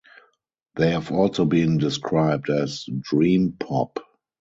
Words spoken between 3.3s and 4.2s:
pop.